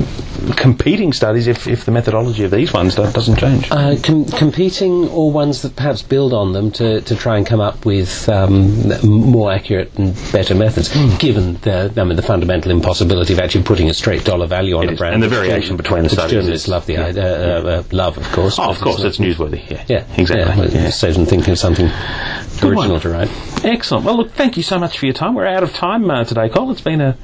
[0.55, 3.67] competing studies if, if the methodology of these ones do- doesn't change.
[3.71, 7.59] Uh, com- competing or ones that perhaps build on them to, to try and come
[7.59, 13.33] up with um, more accurate and better methods, given the, I mean, the fundamental impossibility
[13.33, 15.15] of actually putting a straight dollar value on It a brand.
[15.15, 18.23] and the variation between the studies Journalists is- love the idea, uh, uh, love, of
[18.31, 18.57] course.
[18.59, 19.69] oh, of course, it's newsworthy.
[19.69, 20.67] Yeah, Yeah, exactly.
[20.69, 20.89] Yeah, yeah.
[20.89, 21.87] saves them thinking of something
[22.59, 23.01] Good original one.
[23.01, 23.29] to write.
[23.65, 24.05] Excellent.
[24.05, 25.33] Well, look, thank you so much for your time.
[25.35, 26.71] We're out of time uh, today, Cole.
[26.71, 27.17] It's been a,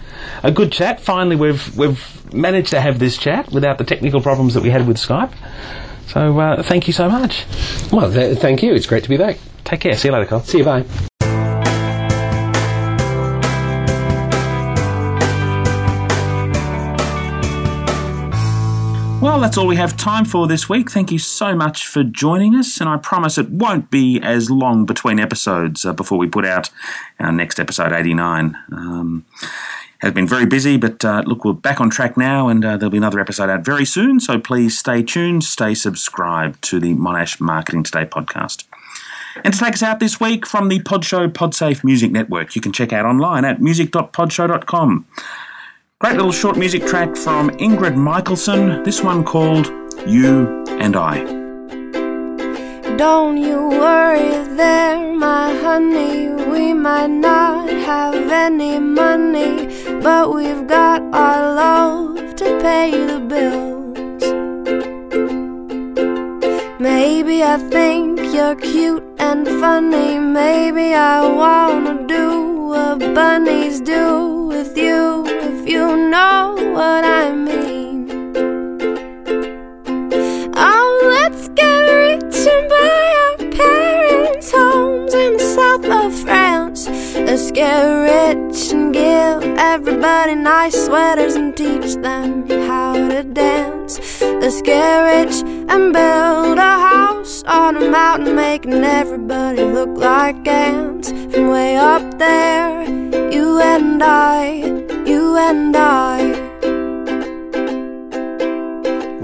[0.43, 0.99] a good chat.
[1.01, 4.88] Finally, we've we've managed to have this chat without the technical problems that we had
[4.88, 5.34] with Skype.
[6.08, 7.45] So, uh, thank you so much.
[7.91, 8.74] Well, th- thank you.
[8.74, 9.38] It's great to be back.
[9.63, 9.98] Take care.
[9.98, 10.41] See you later, Cole.
[10.41, 10.63] See you.
[10.63, 10.86] Bye.
[19.21, 20.91] Well, that's all we have time for this week.
[20.91, 24.86] Thank you so much for joining us, and I promise it won't be as long
[24.86, 26.69] between episodes uh, before we put out
[27.19, 28.56] our next episode 89.
[28.71, 29.26] Um,
[29.99, 32.91] has been very busy, but uh, look, we're back on track now, and uh, there'll
[32.91, 34.19] be another episode out very soon.
[34.19, 38.65] So please stay tuned, stay subscribed to the Monash Marketing Today podcast.
[39.43, 42.71] And to take us out this week from the Podshow Podsafe Music Network, you can
[42.71, 45.05] check out online at music.podshow.com.
[45.99, 49.67] Great little short music track from Ingrid Michaelson, this one called
[50.08, 51.44] You and I.
[52.97, 56.30] Don't you worry there, my honey.
[56.30, 59.67] We might not have any money,
[60.01, 64.24] but we've got our love to pay the bills.
[66.80, 70.17] Maybe I think you're cute and funny.
[70.17, 78.32] Maybe I wanna do what bunnies do with you, if you know what I mean.
[80.55, 82.74] Oh, let's get rich and
[85.06, 86.88] homes in the south of France.
[87.16, 94.22] Let's get rich and give everybody nice sweaters and teach them how to dance.
[94.22, 101.12] Let's get rich and build a house on a mountain, making everybody look like ants.
[101.12, 102.84] From way up there,
[103.32, 104.62] you and I,
[105.06, 106.45] you and I.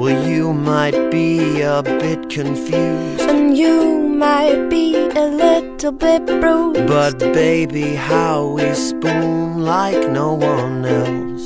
[0.01, 3.21] Well, you might be a bit confused.
[3.21, 6.87] And you might be a little bit bruised.
[6.87, 11.45] But baby, how we spoon like no one else.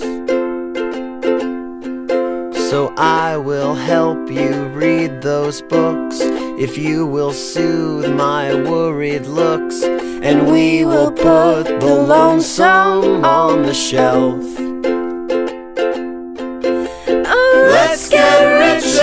[2.69, 6.21] So I will help you read those books
[6.57, 9.83] if you will soothe my worried looks.
[9.83, 14.64] And we will put the lonesome on the shelf.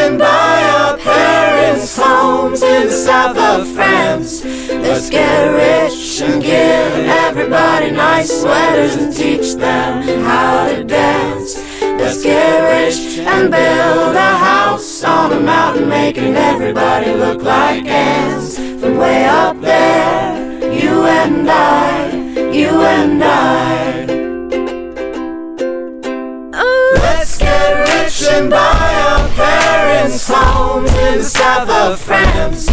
[0.02, 4.44] And buy our parents' homes in the south of France.
[4.44, 6.92] Let's get rich and give
[7.24, 11.56] everybody nice sweaters and teach them how to dance.
[11.80, 18.56] Let's get rich and build a house on a mountain, making everybody look like ants.
[18.56, 20.34] From way up there,
[20.72, 22.10] you and I,
[22.50, 23.91] you and I.
[30.86, 32.68] in the south of France.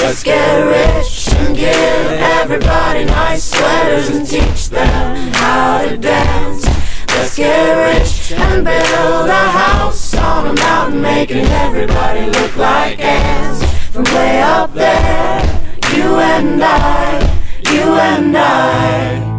[0.00, 2.06] Let's get rich and give
[2.38, 6.64] everybody nice sweaters and teach them how to dance.
[7.08, 13.64] Let's get rich and build a house on a mountain, making everybody look like ants.
[13.90, 15.42] From way up there,
[15.94, 17.20] you and I,
[17.70, 19.33] you and I.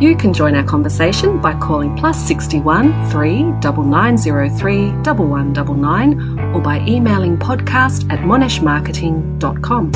[0.00, 7.36] You can join our conversation by calling plus 61 3 9903 1199 or by emailing
[7.36, 9.92] podcast at monashmarketing.com.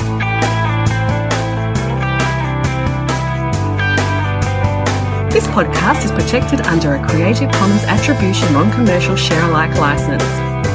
[5.30, 10.22] This podcast is protected under a Creative Commons Attribution Non Commercial Share Alike license.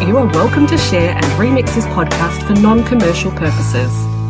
[0.06, 4.23] You are welcome to share and remix this podcast for non commercial purposes.